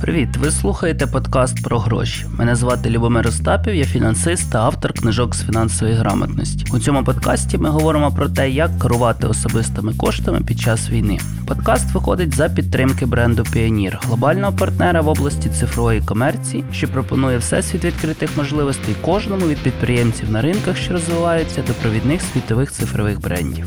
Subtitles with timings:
[0.00, 0.36] Привіт!
[0.36, 2.26] Ви слухаєте подкаст про гроші.
[2.38, 6.64] Мене звати Любомир Остапів, я фінансист та автор книжок з фінансової грамотності.
[6.72, 11.18] У цьому подкасті ми говоримо про те, як керувати особистими коштами під час війни.
[11.46, 17.84] Подкаст виходить за підтримки бренду Pioneer, глобального партнера в області цифрової комерції, що пропонує всесвіт
[17.84, 23.66] відкритих можливостей кожному від підприємців на ринках, що розвиваються, до провідних світових цифрових брендів.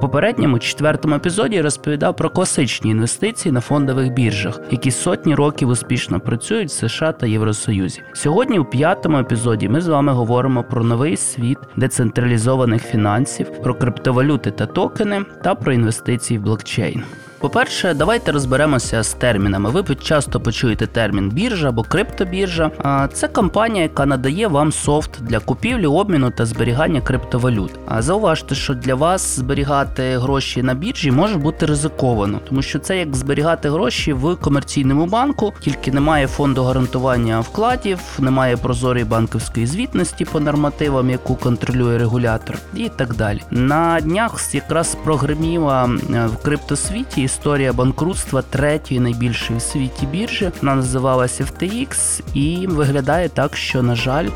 [0.00, 6.68] Попередньому четвертому епізоді розповідав про класичні інвестиції на фондових біржах, які сотні років успішно працюють
[6.68, 8.02] в США та Євросоюзі.
[8.12, 14.50] Сьогодні, у п'ятому епізоді, ми з вами говоримо про новий світ децентралізованих фінансів, про криптовалюти
[14.50, 17.02] та токени та про інвестиції в блокчейн.
[17.40, 19.70] По-перше, давайте розберемося з термінами.
[19.70, 22.70] Ви часто почуєте термін біржа або криптобіржа.
[23.12, 27.70] Це компанія, яка надає вам софт для купівлі, обміну та зберігання криптовалют.
[27.86, 32.98] А зауважте, що для вас зберігати гроші на біржі може бути ризиковано, тому що це
[32.98, 40.24] як зберігати гроші в комерційному банку, тільки немає фонду гарантування вкладів, немає прозорої банківської звітності
[40.24, 43.40] по нормативам, яку контролює регулятор, і так далі.
[43.50, 50.50] На днях якраз прогреміла в криптосвіті історія банкрутства третьої найбільшої в світі біржі.
[50.62, 54.28] Вона називалася FTX і виглядає так, що на жаль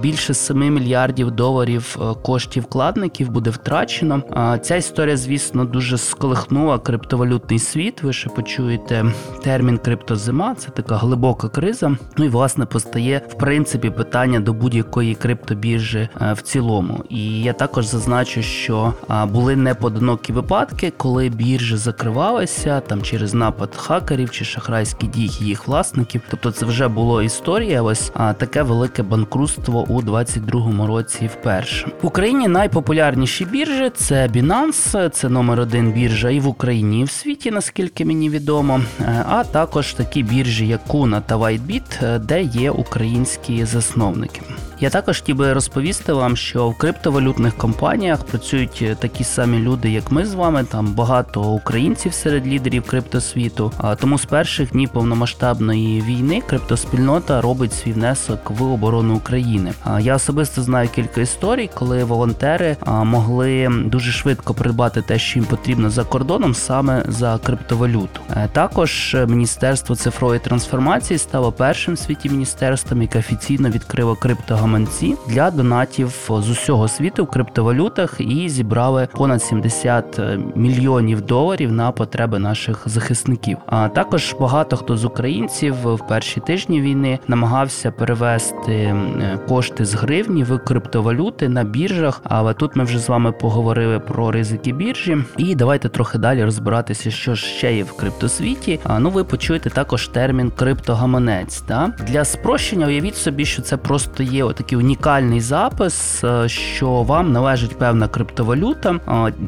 [0.00, 4.22] більше 7 мільярдів доларів е, коштів вкладників буде втрачено.
[4.62, 8.02] Ця історія, звісно, дуже сколихнула криптовалютний світ.
[8.02, 9.04] Ви ще почуєте
[9.42, 10.54] термін криптозима.
[10.54, 11.96] Це така глибока криза.
[12.16, 17.04] Ну і власне постає в принципі питання до будь-якої криптобіржі е, в цілому.
[17.08, 18.94] І я також зазначу, що
[19.32, 25.68] були неподинокі випадки, коли біржі закривали відбувалася там через напад хакерів чи шахрайські дії їх
[25.68, 26.20] власників.
[26.30, 27.82] Тобто, це вже було історія.
[27.82, 31.30] Ось а таке велике банкрутство у 22-му році.
[31.32, 37.04] Вперше в Україні найпопулярніші біржі це Binance, це номер один біржа і в Україні, і
[37.04, 38.80] в світі, наскільки мені відомо.
[39.00, 44.40] Е, а також такі біржі, як Kuna та WhiteBit, е, де є українські засновники.
[44.80, 49.90] Я також хотів би розповісти вам, що в криптовалютних компаніях працюють е, такі самі люди,
[49.90, 50.64] як ми з вами.
[50.64, 53.72] Там багато українців серед лідерів криптосвіту.
[53.78, 59.72] А тому з перших днів повномасштабної війни криптоспільнота робить свій внесок в оборону України.
[59.84, 65.48] А я особисто знаю кілька історій, коли волонтери могли дуже швидко придбати те, що їм
[65.48, 68.20] потрібно за кордоном, саме за криптовалюту.
[68.30, 75.16] Е, також міністерство цифрової трансформації стало першим в світі міністерством, яке офіційно відкрило крипто гаманці
[75.28, 81.92] для донатів з усього світу в криптовалютах і зібрали понад 70 е, мільйонів доларів на
[81.92, 83.58] потреби наших захисників.
[83.66, 89.94] А також багато хто з українців в перші тижні війни намагався перевести е, кошти з
[89.94, 92.20] гривні в криптовалюти на біржах.
[92.24, 95.18] Але тут ми вже з вами поговорили про ризики біржі.
[95.36, 98.80] І давайте трохи далі розбиратися, що ще є в криптосвіті.
[98.84, 101.62] А ну ви почуєте також термін криптогаманець.
[101.68, 101.92] Да?
[102.08, 107.78] Для спрощення уявіть собі, що це просто є такий унікальний запис, е, що вам належить
[107.78, 109.00] певна криптовалюта,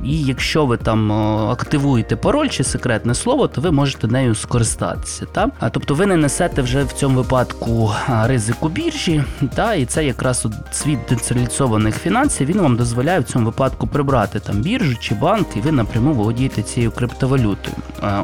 [0.05, 1.15] і якщо ви там е,
[1.53, 5.27] активуєте пароль чи секретне слово, то ви можете нею скористатися.
[5.27, 5.51] Та?
[5.71, 7.93] Тобто ви не несете вже в цьому випадку
[8.25, 9.25] ризику біржі,
[9.55, 9.75] та?
[9.75, 14.97] і це якраз світ децентралізованих фінансів він вам дозволяє в цьому випадку прибрати там біржу
[15.01, 17.77] чи банк, і ви напряму володієте цією криптовалютою.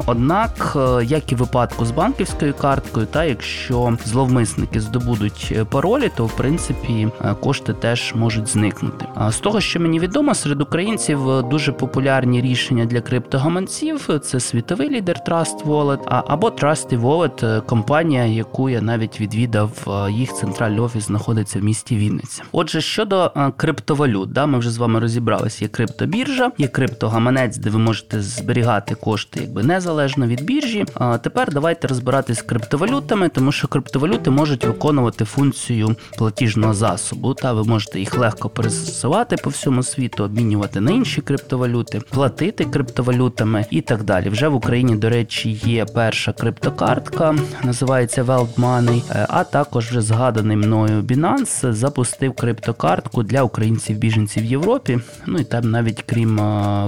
[0.05, 6.25] Однак, е, як і в випадку з банківською карткою, та якщо зловмисники здобудуть паролі, то
[6.25, 9.05] в принципі принципі е, кошти теж можуть зникнути.
[9.29, 14.89] З того, що мені відомо, серед українців е, дуже популярні рішення для криптогаманців це світовий
[14.89, 19.71] лідер Trust Wallet, або Trusty Wallet, е, компанія, яку я навіть відвідав,
[20.09, 22.43] їх центральний офіс знаходиться в місті Вінниця.
[22.51, 25.65] Отже, щодо криптовалют, да, ми вже з вами розібралися.
[25.65, 30.85] Є криптобіржа, є криптогаманець, де ви можете зберігати кошти якби незалежно від біржі.
[30.93, 37.33] А тепер давайте розбиратись з криптовалютами, тому що криптовалюти можуть виконувати функцію платіжного платіжного засобу.
[37.33, 43.65] Та ви можете їх легко пересувати по всьому світу, обмінювати на інші криптовалюти, платити криптовалютами
[43.69, 44.29] і так далі.
[44.29, 50.01] Вже в Україні, до речі, є перша криптокартка, називається Wealth Money, е, а також вже
[50.01, 54.99] згаданий мною Binance запустив криптокартку для українців-біженців в Європі.
[55.25, 56.87] Ну і там навіть крім е,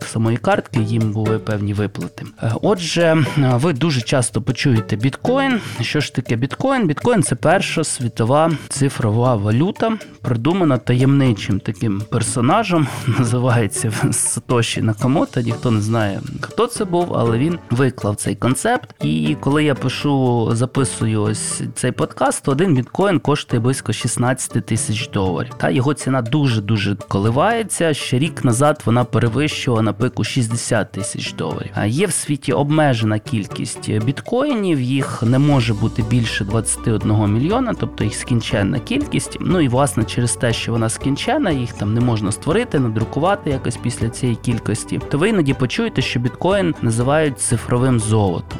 [0.00, 2.24] самої картки, їм були певні виплати.
[2.42, 5.60] Е, отже, ви дуже часто почуєте біткоін.
[5.80, 6.86] Що ж таке біткоін?
[6.86, 12.86] Біткоін це перша світова цифрова цифрова валюта, придумана таємничим таким персонажем,
[13.18, 15.40] називається Сатоші Накамото.
[15.40, 18.94] Ніхто не знає, хто це був, але він виклав цей концепт.
[19.04, 25.08] І коли я пишу, записую ось цей подкаст, то один біткоін коштує близько 16 тисяч
[25.08, 25.54] доларів.
[25.56, 27.94] Та його ціна дуже дуже коливається.
[27.94, 31.70] Ще рік назад вона перевищувала на пику 60 тисяч доларів.
[31.74, 38.04] А є в світі обмежена кількість біткоїнів, їх не може бути більше 21 мільйона, тобто
[38.04, 39.07] їх скінченна кількість.
[39.40, 43.76] Ну і власне через те, що вона скінчена, їх там не можна створити, надрукувати якось
[43.76, 45.00] після цієї кількості.
[45.10, 48.58] То ви іноді почуєте, що біткоін називають цифровим золотом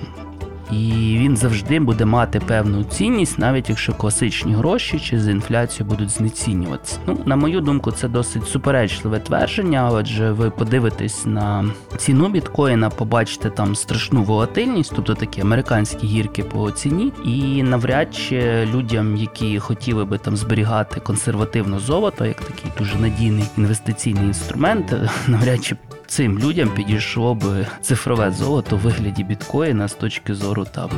[0.73, 6.11] і він завжди буде мати певну цінність, навіть якщо класичні гроші чи з інфляцією будуть
[6.11, 6.99] знецінюватися.
[7.07, 11.65] Ну, на мою думку, це досить суперечливе твердження, адже ви подивитесь на
[11.97, 18.69] ціну біткоїна, побачите там страшну волатильність, тобто такі американські гірки по ціні, і навряд чи
[18.75, 24.95] людям, які хотіли би там зберігати консервативно золото, як такий дуже надійний інвестиційний інструмент,
[25.29, 25.77] навряд чи
[26.09, 30.91] цим людям підійшло би цифрове золото в вигляді біткоїна з точки зору там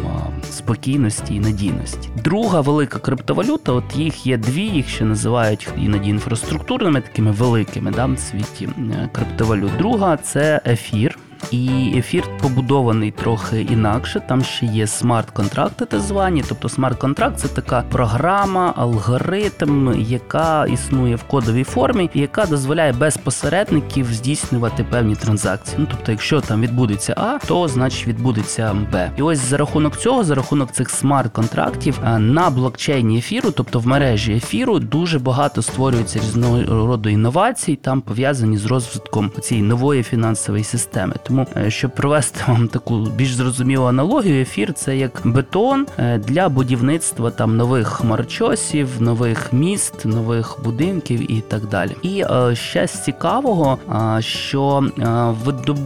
[0.51, 2.09] спокійності і надійності.
[2.25, 8.07] Друга велика криптовалюта, от їх є дві, їх ще називають іноді інфраструктурними, такими великими да,
[8.07, 9.77] в світі е, криптовалют.
[9.79, 11.19] Друга це ефір.
[11.51, 14.23] І ефір побудований трохи інакше.
[14.29, 16.45] Там ще є смарт-контракти, так звані.
[16.49, 24.13] Тобто смарт-контракт це така програма, алгоритм, яка існує в кодовій формі, яка дозволяє без посередників
[24.13, 25.77] здійснювати певні транзакції.
[25.79, 29.11] Ну тобто, якщо там відбудеться А, то значить відбудеться Б.
[29.17, 34.33] І ось за рахунок цього, за рахунок цих смарт-контрактів на блокчейні ефіру, тобто в мережі
[34.33, 41.15] ефіру, дуже багато створюється різного роду інновацій, там пов'язані з розвитком цієї нової фінансової системи.
[41.31, 46.49] Тому, е, щоб провести вам таку більш зрозумілу аналогію, ефір це як бетон е, для
[46.49, 51.97] будівництва там нових хмарчосів, нових міст, нових будинків і так далі.
[52.03, 53.79] І е, ще з цікавого,
[54.19, 54.85] що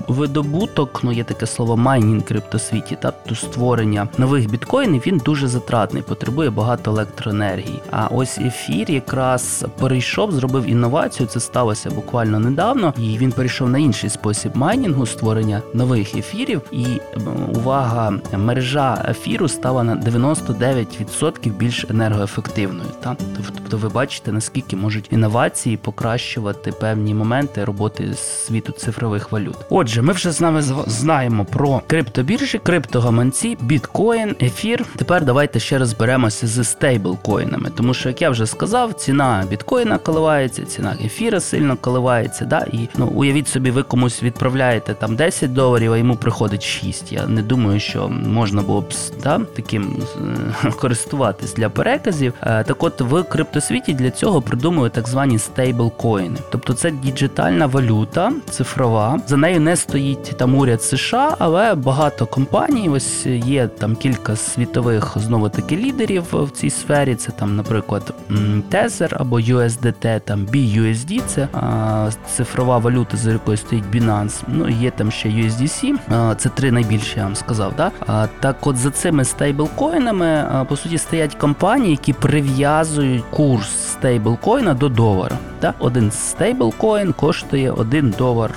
[0.08, 6.50] видобуток, ну є таке слово майнінг криптосвіті, тобто створення нових біткоїнів, він дуже затратний, потребує
[6.50, 7.81] багато електроенергії.
[7.90, 11.26] А ось ефір якраз перейшов, зробив інновацію.
[11.26, 15.34] Це сталося буквально недавно, і він перейшов на інший спосіб майнінгу створення
[15.75, 16.87] нових ефірів, і
[17.55, 22.89] увага, мережа ефіру стала на 99% більш енергоефективною.
[23.03, 29.57] Та тобто, ви бачите, наскільки можуть інновації покращувати певні моменти роботи світу цифрових валют.
[29.71, 34.85] Отже, ми вже з нами знаємо про криптобіржі, криптогаманці, біткоін, ефір.
[34.97, 40.65] Тепер давайте ще розберемося з стейблкоїнами, тому що, як я вже сказав, ціна біткоїна коливається,
[40.65, 42.45] ціна ефіра сильно коливається.
[42.45, 42.67] Да?
[42.73, 47.12] І ну уявіть собі, ви комусь відправляєте там 10 доларів, а йому приходить 6.
[47.12, 48.85] Я не думаю, що можна було б
[49.23, 50.03] да, таким
[50.65, 52.32] е, користуватись для переказів.
[52.43, 56.37] Е, так от в криптосвіті для цього придумують так звані стейблкоїни.
[56.50, 59.21] Тобто це діджитальна валюта, цифрова.
[59.26, 62.88] За нею не стоїть там уряд США, але багато компаній.
[62.88, 67.15] Ось є там кілька світових знову таки лідерів в цій сфері.
[67.15, 68.15] Це там, наприклад,
[68.71, 74.43] Tether або USDT, там BUSD, це а, цифрова валюта, за якою стоїть Binance.
[74.49, 75.94] Ну є там ще USDC,
[76.37, 77.72] це три найбільші, я вам сказав.
[77.76, 77.93] Да?
[78.40, 85.38] Так от за цими стейблкоїнами, по суті, стоять компанії, які прив'язують курс стейблкоїна до долара.
[85.61, 85.75] Да?
[85.78, 88.50] Один стейблкоін коштує 1 долар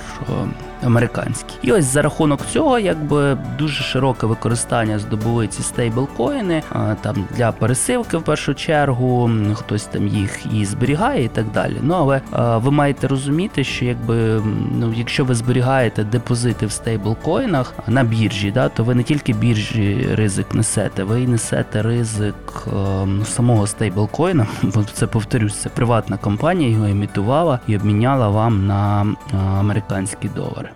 [0.82, 1.54] американські.
[1.62, 6.62] І ось за рахунок цього, якби дуже широке використання здобули ці стейблкоїни
[7.00, 11.76] там для пересилки в першу чергу, хтось там їх і зберігає, і так далі.
[11.82, 12.20] Ну але
[12.58, 14.42] ви маєте розуміти, що якби
[14.78, 20.08] ну, якщо ви зберігаєте депозити в стейблкоїнах на біржі, да, то ви не тільки біржі
[20.14, 26.70] ризик несете, ви і несете ризик е, самого стейблкоїна, бо це повторюсь, це приватна компанія
[26.70, 29.06] його імітувала і обміняла вам на
[29.58, 30.70] американські долари.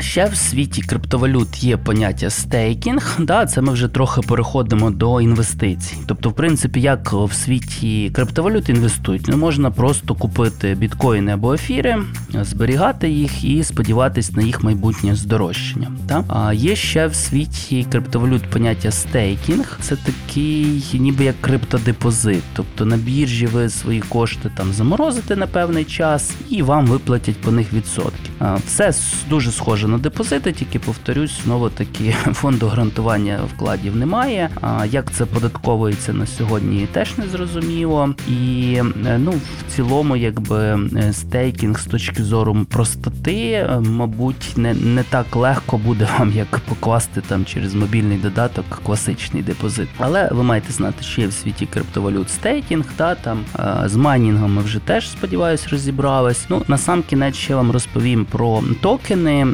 [0.00, 3.16] Ще в світі криптовалют є поняття стейкінг.
[3.18, 5.96] Да, Це ми вже трохи переходимо до інвестицій.
[6.06, 11.96] Тобто, в принципі, як в світі криптовалют інвестують, не можна просто купити біткоїни або ефіри,
[12.42, 15.92] зберігати їх і сподіватись на їх майбутнє здорожчання.
[16.08, 16.24] Да?
[16.28, 19.78] А є ще в світі криптовалют поняття стейкінг.
[19.80, 22.42] Це такий, ніби як криптодепозит.
[22.52, 27.50] Тобто на біржі ви свої кошти там заморозите на певний час і вам виплатять по
[27.50, 28.30] них відсотки.
[28.66, 28.92] Все
[29.30, 34.48] дуже схоже стосовно депозиту, тільки повторюсь, знову таки фонду гарантування вкладів немає.
[34.60, 38.14] А як це податковується на сьогодні, теж не зрозуміло.
[38.28, 38.74] І
[39.06, 40.58] е, ну в цілому, якби
[40.96, 46.58] е, стейкінг з точки зору простоти, е, мабуть, не не так легко буде вам як
[46.58, 49.88] покласти там через мобільний додаток класичний депозит.
[49.98, 53.38] Але ви маєте знати, що є в світі криптовалют стейкінг, та там
[53.84, 56.46] з майнінгом ми вже теж сподіваюся розібрались.
[56.48, 59.46] Ну на сам кінець ще вам розповім про токени.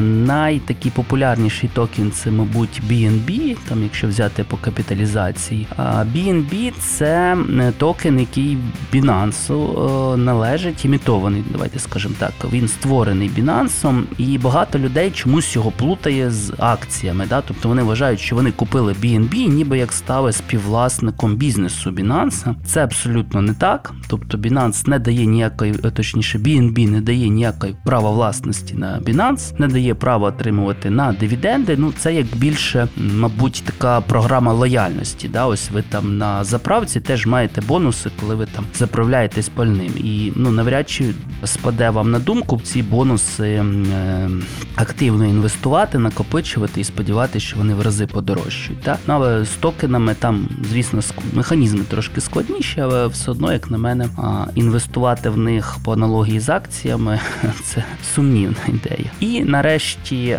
[0.00, 5.66] Найтакий популярніший токен це, мабуть, BNB, там, якщо взяти по капіталізації.
[5.76, 7.36] А BNB це
[7.78, 8.58] токен, який
[8.92, 12.32] Binance належить, імітований, давайте скажемо так.
[12.52, 17.26] Він створений Binance, і багато людей чомусь його плутає з акціями.
[17.28, 17.40] Да?
[17.40, 22.54] Тобто вони вважають, що вони купили BNB, ніби як стали співвласником бізнесу Binance.
[22.64, 23.92] Це абсолютно не так.
[24.08, 29.68] Тобто Binance не дає ніякої, точніше, BNB не дає ніякої права власності на Binance, не
[29.68, 31.76] дає права отримувати на дивіденди.
[31.78, 35.28] Ну це як більше, мабуть, така програма лояльності.
[35.28, 35.46] Да?
[35.46, 39.92] Ось ви там на заправці теж маєте бонуси, коли ви там заправляєтесь пальним.
[39.96, 41.14] І ну навряд чи
[41.44, 44.30] спаде вам на думку ці бонуси е,
[44.76, 48.82] активно інвестувати, накопичувати і сподіватися, що вони в рази подорожчають.
[48.82, 48.98] Так?
[49.06, 51.00] Ну, але з токенами там, звісно,
[51.32, 54.08] механізми трошки складніші, але все одно, як на мене,
[54.54, 57.20] інвестувати в них по аналогії з акціями
[57.64, 59.10] це сумнівна ідея.
[59.20, 60.38] І нарешті.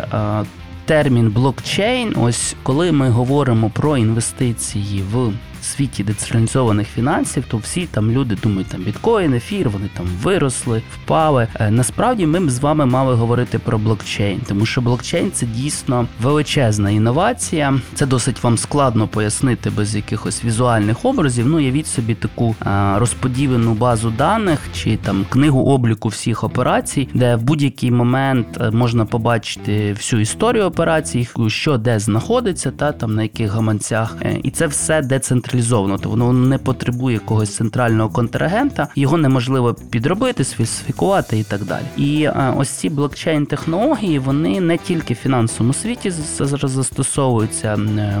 [0.86, 5.32] Термін блокчейн, ось коли ми говоримо про інвестиції в
[5.64, 11.48] світі децентралізованих фінансів, то всі там люди думають, там біткоін, ефір, вони там виросли, впали.
[11.54, 16.90] Е, насправді ми з вами мали говорити про блокчейн, тому що блокчейн це дійсно величезна
[16.90, 17.80] інновація.
[17.94, 21.46] Це досить вам складно пояснити без якихось візуальних образів.
[21.46, 22.56] Ну, явіть собі таку
[22.96, 29.04] розподілену базу даних чи там книгу обліку всіх операцій, де в будь-який момент е, можна
[29.04, 34.66] побачити всю історію операцій, що де знаходиться, та там на яких гаманцях, е, і це
[34.66, 41.42] все децентралізовано централізовано, то воно не потребує якогось центрального контрагента, його неможливо підробити, сфальсифікувати і
[41.42, 41.84] так далі.
[41.96, 47.78] І а, ось ці блокчейн-технології вони не тільки в фінансовому світі зараз застосовуються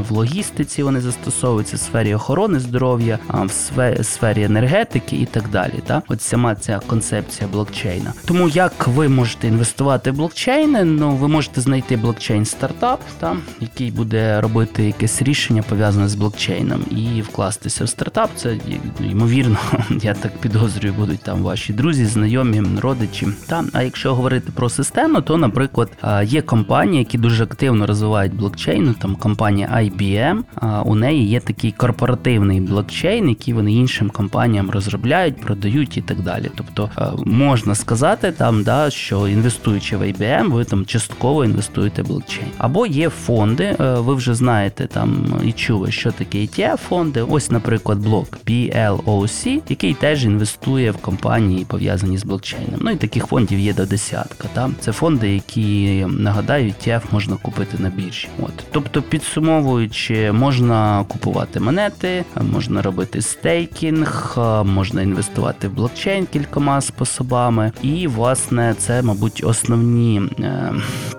[0.08, 5.82] в логістиці, вони застосовуються в сфері охорони здоров'я, в сфері енергетики і так далі.
[5.86, 8.12] Та от сама ця концепція блокчейна.
[8.24, 10.84] Тому як ви можете інвестувати в блокчейни?
[10.84, 16.84] Ну ви можете знайти блокчейн стартап, та який буде робити якесь рішення пов'язане з блокчейном
[16.90, 18.30] і вкластися в стартап.
[18.36, 18.58] Це
[19.00, 19.56] ймовірно,
[20.02, 23.28] я так підозрюю, будуть там ваші друзі, знайомі, родичі.
[23.46, 25.88] Та а якщо говорити про систему, то, наприклад,
[26.24, 28.94] є компанії, які дуже активно розвивають блокчейн.
[28.94, 30.42] Там компанія IBM,
[30.84, 36.50] у неї є такий корпоративний блокчейн, який вони іншим компаніям розробляють, продають і так далі.
[36.54, 36.90] Тобто
[37.24, 42.48] можна сказати там, да, що інвестуючи в IBM, ви там частково інвестуєте в блокчейн.
[42.58, 47.32] Або є фонди, ви вже знаєте там і чули, що таке ETF фонд фонди.
[47.32, 52.80] Ось, наприклад, блок PLOC, який теж інвестує в компанії, пов'язані з блокчейном.
[52.80, 54.48] Ну і таких фондів є до десятка.
[54.52, 54.70] Та?
[54.80, 58.28] Це фонди, які нагадаю, ETF можна купити на біржі.
[58.42, 67.72] От, тобто, підсумовуючи, можна купувати монети, можна робити стейкінг, можна інвестувати в блокчейн кількома способами.
[67.82, 70.72] І, власне, це, мабуть, основні е,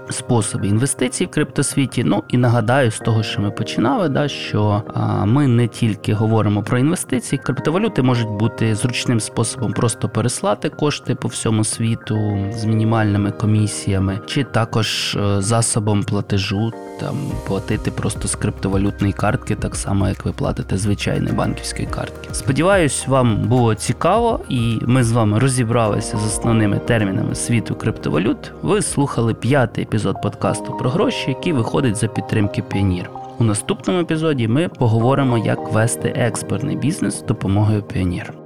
[0.10, 2.04] способи інвестицій в криптосвіті.
[2.04, 6.14] Ну і нагадаю, з того, що ми починали, да, що е, ми не ті тільки
[6.14, 12.66] говоримо про інвестиції, криптовалюти можуть бути зручним способом просто переслати кошти по всьому світу з
[12.66, 20.08] мінімальними комісіями, чи також е, засобом платежу там платити просто з криптовалютної картки, так само
[20.10, 22.30] як ви платите звичайної банківської картки.
[22.32, 28.52] Сподіваюсь, вам було цікаво, і ми з вами розібралися з основними термінами світу криптовалют.
[28.62, 33.10] Ви слухали п'ятий епізод подкасту про гроші, який виходить за підтримки Піонір.
[33.40, 38.45] У наступному епізоді ми поговоримо, як вести експортний бізнес з допомогою Піонір.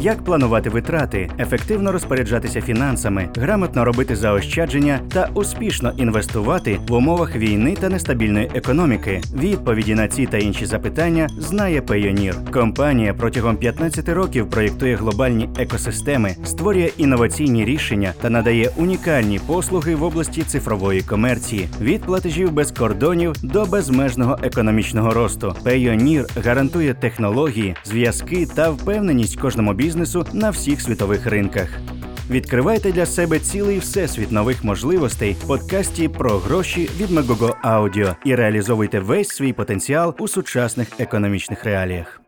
[0.00, 7.76] Як планувати витрати, ефективно розпоряджатися фінансами, грамотно робити заощадження та успішно інвестувати в умовах війни
[7.80, 9.20] та нестабільної економіки?
[9.34, 12.50] Відповіді на ці та інші запитання знає Payoneer.
[12.50, 20.02] Компанія протягом 15 років проєктує глобальні екосистеми, створює інноваційні рішення та надає унікальні послуги в
[20.02, 25.54] області цифрової комерції від платежів без кордонів до безмежного економічного росту.
[25.64, 31.68] Payoneer гарантує технології, зв'язки та впевненість кожному бізнесу бізнесу на всіх світових ринках.
[32.30, 38.34] Відкривайте для себе цілий всесвіт нових можливостей в подкасті про гроші від Megogo Audio і
[38.34, 42.25] реалізовуйте весь свій потенціал у сучасних економічних реаліях.